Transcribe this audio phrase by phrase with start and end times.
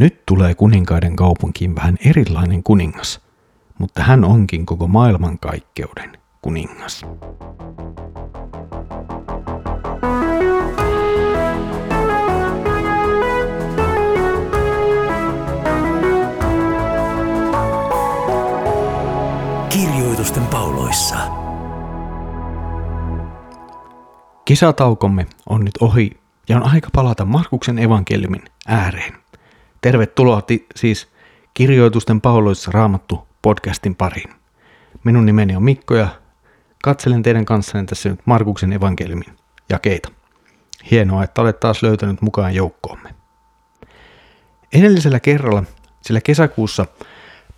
[0.00, 3.20] Nyt tulee kuninkaiden kaupunkiin vähän erilainen kuningas,
[3.78, 7.06] mutta hän onkin koko maailmankaikkeuden kuningas.
[19.68, 21.16] Kirjoitusten pauloissa.
[24.44, 26.10] Kisataukomme on nyt ohi
[26.48, 29.19] ja on aika palata Markuksen evankeliumin ääreen.
[29.80, 31.08] Tervetuloa ti- siis
[31.54, 34.30] Kirjoitusten pauloissa raamattu podcastin pariin.
[35.04, 36.08] Minun nimeni on Mikko ja
[36.82, 39.36] katselen teidän kanssanne tässä nyt Markuksen evankeliumin
[39.68, 40.08] jakeita.
[40.90, 43.14] Hienoa, että olet taas löytänyt mukaan joukkoomme.
[44.72, 45.64] Edellisellä kerralla,
[46.02, 46.86] sillä kesäkuussa,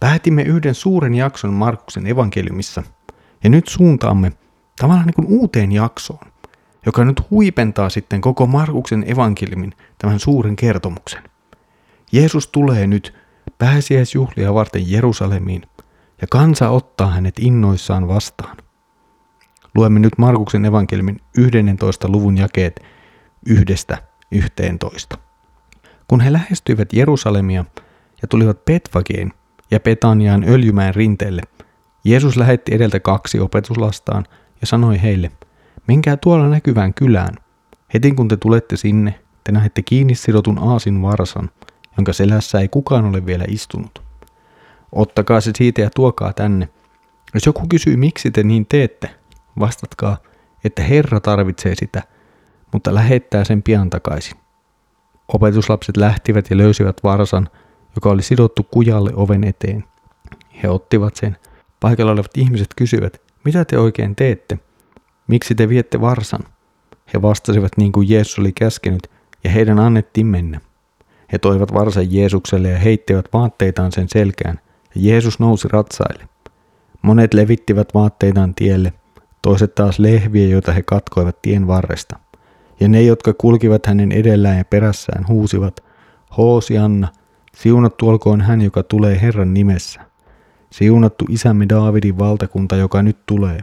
[0.00, 2.82] päätimme yhden suuren jakson Markuksen evankeliumissa
[3.44, 4.32] ja nyt suuntaamme
[4.80, 6.26] tavallaan niin kuin uuteen jaksoon,
[6.86, 11.22] joka nyt huipentaa sitten koko Markuksen evankeliumin tämän suuren kertomuksen.
[12.12, 13.14] Jeesus tulee nyt
[13.58, 15.62] pääsiäisjuhlia varten Jerusalemiin
[16.20, 18.56] ja kansa ottaa hänet innoissaan vastaan.
[19.74, 22.08] Luemme nyt Markuksen evankeliumin 11.
[22.08, 22.80] luvun jakeet
[23.46, 23.98] yhdestä
[24.32, 25.18] yhteentoista.
[26.08, 27.64] Kun he lähestyivät Jerusalemia
[28.22, 29.32] ja tulivat Petvageen
[29.70, 31.42] ja Petaniaan öljymäen rinteelle,
[32.04, 34.24] Jeesus lähetti edeltä kaksi opetuslastaan
[34.60, 35.30] ja sanoi heille,
[35.88, 37.34] menkää tuolla näkyvään kylään.
[37.94, 41.50] Heti kun te tulette sinne, te näette kiinni sidotun aasin varsan,
[42.00, 44.02] jonka selässä ei kukaan ole vielä istunut.
[44.92, 46.68] Ottakaa se siitä ja tuokaa tänne.
[47.34, 49.10] Jos joku kysyy, miksi te niin teette,
[49.58, 50.16] vastatkaa,
[50.64, 52.02] että Herra tarvitsee sitä,
[52.72, 54.38] mutta lähettää sen pian takaisin.
[55.28, 57.48] Opetuslapset lähtivät ja löysivät varsan,
[57.96, 59.84] joka oli sidottu kujalle oven eteen.
[60.62, 61.36] He ottivat sen.
[61.80, 64.58] Paikalla olevat ihmiset kysyivät, mitä te oikein teette?
[65.26, 66.40] Miksi te viette varsan?
[67.14, 69.10] He vastasivat niin kuin Jeesus oli käskenyt,
[69.44, 70.60] ja heidän annettiin mennä.
[71.32, 74.60] He toivat varsan Jeesukselle ja heittivät vaatteitaan sen selkään,
[74.94, 76.28] ja Jeesus nousi ratsaille.
[77.02, 78.92] Monet levittivät vaatteitaan tielle,
[79.42, 82.18] toiset taas lehviä, joita he katkoivat tien varresta.
[82.80, 85.84] Ja ne, jotka kulkivat hänen edellään ja perässään, huusivat,
[86.36, 87.08] Hoosianna,
[87.56, 90.00] siunattu olkoon hän, joka tulee Herran nimessä.
[90.70, 93.60] Siunattu isämme Daavidin valtakunta, joka nyt tulee.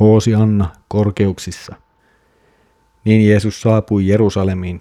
[0.00, 1.76] Hoosianna korkeuksissa.
[3.04, 4.80] Niin Jeesus saapui Jerusalemiin.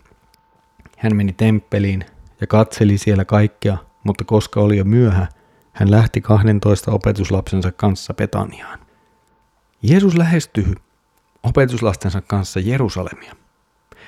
[1.00, 2.06] Hän meni temppeliin
[2.42, 5.28] ja katseli siellä kaikkea, mutta koska oli jo myöhä,
[5.74, 8.80] hän lähti 12 opetuslapsensa kanssa Betaniaan.
[9.82, 10.76] Jeesus lähestyy
[11.44, 13.36] opetuslastensa kanssa Jerusalemia.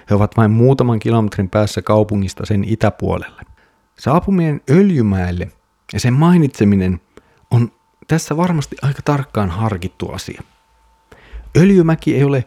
[0.10, 3.42] He ovat vain muutaman kilometrin päässä kaupungista sen itäpuolelle.
[4.00, 5.52] Saapuminen Öljymäelle
[5.94, 7.02] ja sen mainitseminen
[7.52, 7.72] on
[8.08, 10.44] tässä varmasti aika tarkkaan harkittu asia.
[11.58, 12.46] Öljymäki ei ole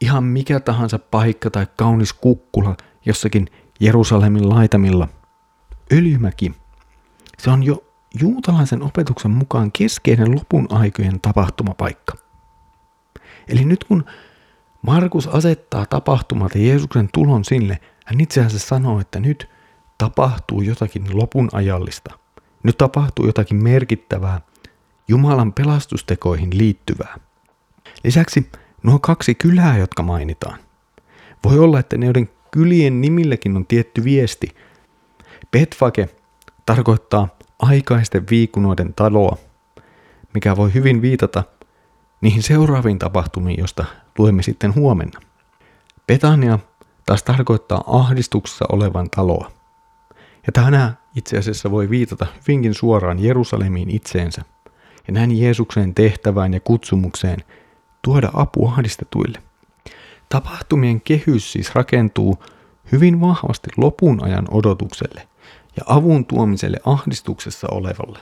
[0.00, 3.46] ihan mikä tahansa paikka tai kaunis kukkula jossakin
[3.84, 5.08] Jerusalemin laitamilla.
[5.92, 6.52] Öljymäki,
[7.38, 7.84] se on jo
[8.20, 12.14] juutalaisen opetuksen mukaan keskeinen lopun aikojen tapahtumapaikka.
[13.48, 14.04] Eli nyt kun
[14.82, 19.50] Markus asettaa tapahtumat ja Jeesuksen tulon sille, hän itse asiassa sanoo, että nyt
[19.98, 22.18] tapahtuu jotakin lopun ajallista.
[22.62, 24.40] Nyt tapahtuu jotakin merkittävää,
[25.08, 27.18] Jumalan pelastustekoihin liittyvää.
[28.04, 28.50] Lisäksi
[28.82, 30.58] nuo kaksi kylää, jotka mainitaan.
[31.44, 34.48] Voi olla, että ne joiden kylien nimilläkin on tietty viesti.
[35.50, 36.08] Betfage
[36.66, 37.28] tarkoittaa
[37.58, 39.38] aikaisten viikunoiden taloa,
[40.34, 41.44] mikä voi hyvin viitata
[42.20, 43.84] niihin seuraaviin tapahtumiin, josta
[44.18, 45.20] luemme sitten huomenna.
[46.06, 46.58] Betania
[47.06, 49.50] taas tarkoittaa ahdistuksessa olevan taloa.
[50.46, 54.42] Ja tänään itse asiassa voi viitata hyvinkin suoraan Jerusalemiin itseensä
[55.06, 57.38] ja näin Jeesuksen tehtävään ja kutsumukseen
[58.02, 59.42] tuoda apu ahdistetuille.
[60.34, 62.42] Tapahtumien kehys siis rakentuu
[62.92, 65.28] hyvin vahvasti lopun ajan odotukselle
[65.76, 68.18] ja avun tuomiselle ahdistuksessa olevalle.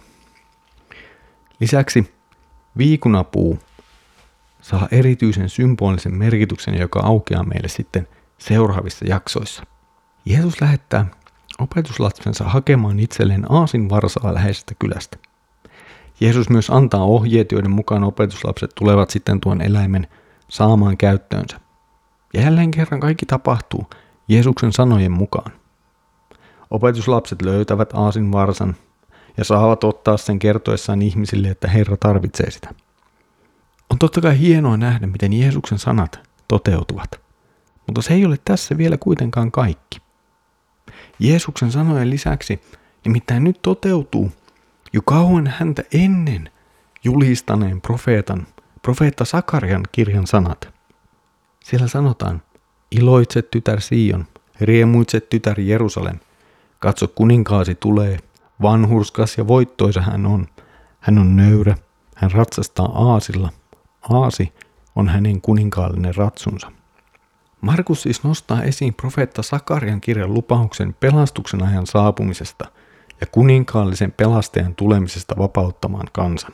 [1.61, 2.15] Lisäksi
[2.78, 3.59] viikunapuu
[4.62, 8.09] saa erityisen symbolisen merkityksen, joka aukeaa meille sitten
[8.39, 9.62] seuraavissa jaksoissa.
[10.25, 11.06] Jeesus lähettää
[11.59, 15.17] opetuslapsensa hakemaan itselleen aasin varsaa läheisestä kylästä.
[16.20, 20.09] Jeesus myös antaa ohjeet, joiden mukaan opetuslapset tulevat sitten tuon eläimen
[20.49, 21.72] saamaan käyttöönsä.
[22.32, 23.90] Ja jälleen kerran kaikki tapahtuu
[24.29, 25.52] Jeesuksen sanojen mukaan.
[26.70, 28.76] Opetuslapset löytävät aasin varsan
[29.37, 32.75] ja saavat ottaa sen kertoessaan ihmisille, että Herra tarvitsee sitä.
[33.90, 37.20] On totta kai hienoa nähdä, miten Jeesuksen sanat toteutuvat.
[37.87, 40.02] Mutta se ei ole tässä vielä kuitenkaan kaikki.
[41.19, 42.61] Jeesuksen sanojen lisäksi
[43.05, 44.32] nimittäin nyt toteutuu
[44.93, 46.50] jo kauan häntä ennen
[47.05, 48.46] julistaneen profeetan,
[48.82, 50.72] profeetta Sakarian kirjan sanat.
[51.64, 52.43] Siellä sanotaan,
[52.91, 54.25] iloitse tytär Sion,
[54.61, 56.19] riemuitse tytär Jerusalem,
[56.79, 58.19] Katso, kuninkaasi tulee,
[58.62, 60.47] vanhurskas ja voittoisa hän on.
[61.00, 61.76] Hän on nöyrä,
[62.17, 63.50] hän ratsastaa aasilla.
[64.11, 64.53] Aasi
[64.97, 66.73] on hänen kuninkaallinen ratsunsa.
[67.61, 72.64] Markus siis nostaa esiin profeetta Sakarian kirjan lupauksen pelastuksen ajan saapumisesta
[73.20, 76.53] ja kuninkaallisen pelastajan tulemisesta vapauttamaan kansan.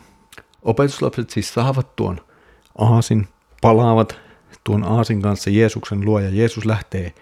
[0.63, 2.21] Opetuslapset siis saavat tuon
[2.79, 3.29] aasin,
[3.63, 4.21] palaavat
[4.65, 7.15] tuon aasin kanssa Jeesuksen luo ja Jeesus lähtee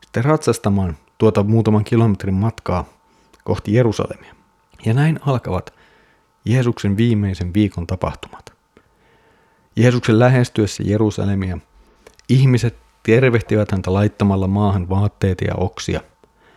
[0.00, 2.84] sitten ratsastamaan tuota muutaman kilometrin matkaa
[3.44, 4.34] kohti Jerusalemia.
[4.86, 5.74] Ja näin alkavat
[6.44, 8.52] Jeesuksen viimeisen viikon tapahtumat.
[9.76, 11.58] Jeesuksen lähestyessä Jerusalemia
[12.28, 16.00] ihmiset tervehtivät häntä laittamalla maahan vaatteita ja oksia.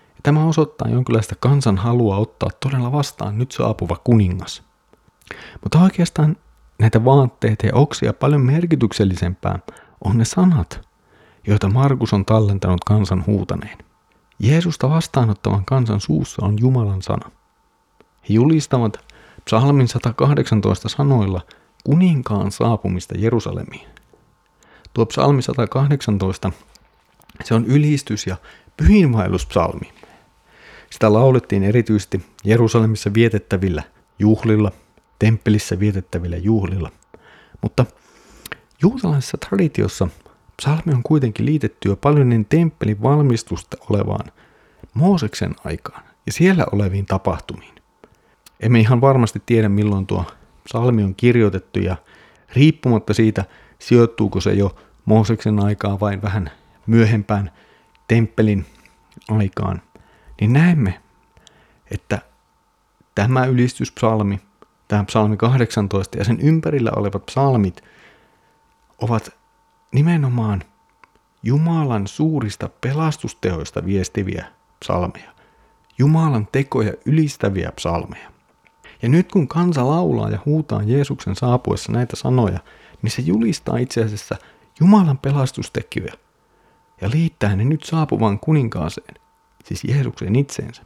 [0.07, 4.63] Ja tämä osoittaa jonkinlaista kansan halua ottaa todella vastaan nyt saapuva kuningas.
[5.63, 6.37] Mutta oikeastaan
[6.79, 9.59] näitä vaatteita ja oksia paljon merkityksellisempää
[10.03, 10.87] on ne sanat,
[11.47, 13.77] joita Markus on tallentanut kansan huutaneen.
[14.39, 17.31] Jeesusta vastaanottavan kansan suussa on Jumalan sana.
[18.29, 18.97] He julistavat
[19.45, 21.41] psalmin 118 sanoilla
[21.83, 23.87] kuninkaan saapumista Jerusalemiin.
[24.93, 26.51] Tuo psalmi 118,
[27.43, 28.37] se on ylistys ja
[28.77, 29.93] pyhinvaelluspsalmi.
[30.89, 33.83] Sitä laulettiin erityisesti Jerusalemissa vietettävillä
[34.19, 34.71] juhlilla,
[35.19, 36.91] temppelissä vietettävillä juhlilla.
[37.61, 37.85] Mutta
[38.83, 40.07] juutalaisessa traditiossa
[40.57, 44.31] psalmi on kuitenkin liitetty jo paljon niin temppelin valmistusta olevaan
[44.93, 47.73] Mooseksen aikaan ja siellä oleviin tapahtumiin.
[48.59, 50.25] Emme ihan varmasti tiedä milloin tuo
[50.63, 51.95] psalmi on kirjoitettu ja
[52.55, 53.45] riippumatta siitä,
[53.79, 54.75] sijoittuuko se jo
[55.05, 56.51] Mooseksen aikaa vai vähän
[56.87, 57.51] myöhempään
[58.07, 58.65] temppelin
[59.29, 59.81] aikaan,
[60.41, 60.99] niin näemme,
[61.91, 62.19] että
[63.15, 64.39] tämä ylistyspsalmi,
[64.87, 67.83] tämä psalmi 18 ja sen ympärillä olevat psalmit
[69.03, 69.29] ovat
[69.91, 70.63] nimenomaan
[71.43, 74.45] Jumalan suurista pelastustehoista viestiviä
[74.79, 75.31] psalmeja.
[75.97, 78.31] Jumalan tekoja ylistäviä psalmeja.
[79.01, 82.59] Ja nyt kun kansa laulaa ja huutaa Jeesuksen saapuessa näitä sanoja,
[83.01, 84.35] niin se julistaa itse asiassa
[84.79, 86.13] Jumalan pelastustekijöä
[87.01, 89.15] ja liittää ne nyt saapuvaan kuninkaaseen,
[89.63, 90.83] siis Jeesuksen itseensä.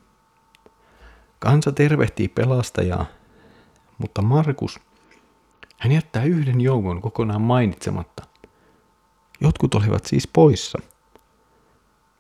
[1.40, 3.06] Kansa tervehtii pelastajaa,
[3.98, 4.80] mutta Markus,
[5.80, 8.24] hän jättää yhden joukon kokonaan mainitsematta.
[9.42, 10.80] Jotkut olivat siis poissa.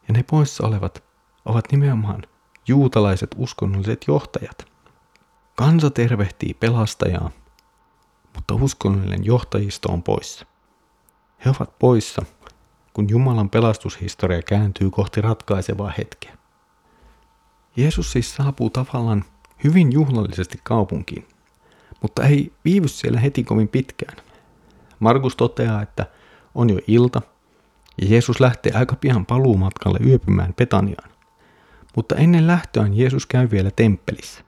[0.07, 1.03] Ja ne poissa olevat
[1.45, 2.23] ovat nimenomaan
[2.67, 4.71] juutalaiset uskonnolliset johtajat.
[5.55, 7.31] Kansa tervehtii pelastajaa,
[8.35, 10.45] mutta uskonnollinen johtajisto on poissa.
[11.45, 12.25] He ovat poissa,
[12.93, 16.37] kun Jumalan pelastushistoria kääntyy kohti ratkaisevaa hetkeä.
[17.75, 19.25] Jeesus siis saapuu tavallaan
[19.63, 21.27] hyvin juhlallisesti kaupunkiin,
[22.01, 24.17] mutta ei viivy siellä heti kovin pitkään.
[24.99, 26.05] Markus toteaa, että
[26.55, 27.21] on jo ilta
[28.01, 31.09] ja Jeesus lähtee aika pian paluumatkalle yöpymään Petaniaan.
[31.95, 34.41] Mutta ennen lähtöään Jeesus käy vielä temppelissä.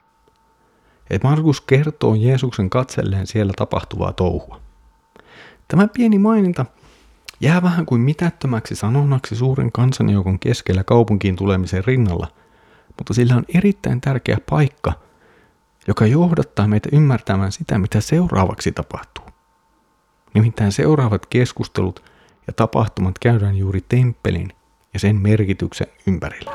[1.09, 4.61] Et Markus kertoo Jeesuksen katselleen siellä tapahtuvaa touhua.
[5.67, 6.65] Tämä pieni maininta
[7.41, 12.27] jää vähän kuin mitättömäksi sanonnaksi suuren kansanjoukon keskellä kaupunkiin tulemisen rinnalla,
[12.97, 14.93] mutta sillä on erittäin tärkeä paikka,
[15.87, 19.25] joka johdattaa meitä ymmärtämään sitä, mitä seuraavaksi tapahtuu.
[20.33, 22.03] Nimittäin seuraavat keskustelut
[22.47, 24.53] ja tapahtumat käydään juuri temppelin
[24.93, 26.51] ja sen merkityksen ympärillä.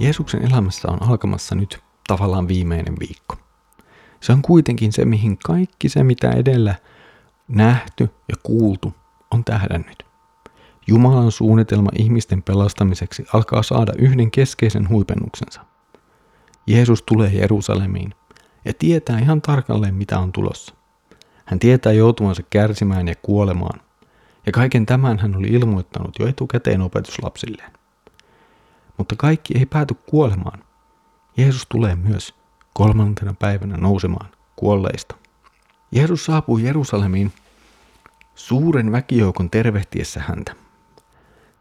[0.00, 3.36] Jeesuksen elämässä on alkamassa nyt tavallaan viimeinen viikko.
[4.20, 6.74] Se on kuitenkin se, mihin kaikki se, mitä edellä
[7.48, 8.94] nähty ja kuultu,
[9.30, 10.07] on tähdännyt.
[10.88, 15.60] Jumalan suunnitelma ihmisten pelastamiseksi alkaa saada yhden keskeisen huipennuksensa.
[16.66, 18.14] Jeesus tulee Jerusalemiin
[18.64, 20.74] ja tietää ihan tarkalleen, mitä on tulossa.
[21.44, 23.80] Hän tietää joutuvansa kärsimään ja kuolemaan,
[24.46, 27.72] ja kaiken tämän hän oli ilmoittanut jo etukäteen opetuslapsilleen.
[28.96, 30.64] Mutta kaikki ei pääty kuolemaan.
[31.36, 32.34] Jeesus tulee myös
[32.74, 35.14] kolmantena päivänä nousemaan kuolleista.
[35.92, 37.32] Jeesus saapuu Jerusalemiin
[38.34, 40.67] suuren väkijoukon tervehtiessä häntä.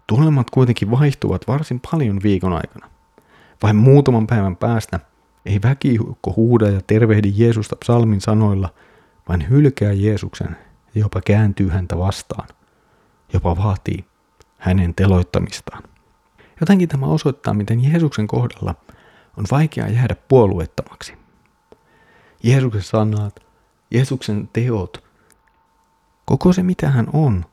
[0.08, 2.90] Tunnelmat kuitenkin vaihtuvat varsin paljon viikon aikana.
[3.64, 5.00] Vain muutaman päivän päästä
[5.46, 8.70] ei väkijoukko huuda ja tervehdi Jeesusta psalmin sanoilla,
[9.30, 10.58] vaan hylkää Jeesuksen
[10.96, 12.48] ja jopa kääntyy häntä vastaan.
[13.34, 14.06] Jopa vaatii
[14.58, 15.84] hänen teloittamistaan.
[16.60, 18.76] Jotenkin tämä osoittaa, miten Jeesuksen kohdalla
[19.38, 21.14] on vaikea jäädä puolueettomaksi.
[22.44, 23.40] Jeesuksen sanat,
[23.92, 25.04] Jeesuksen teot,
[26.26, 27.46] koko se mitä hän on,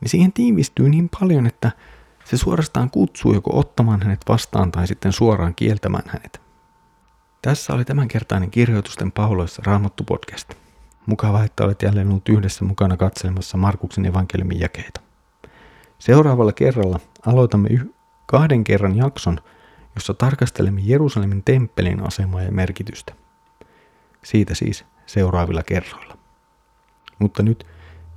[0.00, 1.70] niin siihen tiivistyy niin paljon, että
[2.24, 6.40] se suorastaan kutsuu joko ottamaan hänet vastaan tai sitten suoraan kieltämään hänet.
[7.42, 10.54] Tässä oli tämänkertainen kirjoitusten pauloissa Raamattu podcast.
[11.06, 15.00] Mukava, että olet jälleen ollut yhdessä mukana katselemassa Markuksen evankeliumin jakeita.
[15.98, 17.94] Seuraavalla kerralla aloitamme yh-
[18.26, 19.38] kahden kerran jakson,
[19.94, 23.14] jossa tarkastelemme Jerusalemin temppelin asemaa ja merkitystä.
[24.24, 26.18] Siitä siis seuraavilla kerroilla.
[27.18, 27.66] Mutta nyt